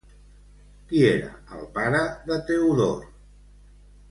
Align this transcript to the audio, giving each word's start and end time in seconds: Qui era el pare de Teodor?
Qui 0.91 1.01
era 1.09 1.29
el 1.57 1.69
pare 1.77 2.01
de 2.31 2.39
Teodor? 2.51 2.99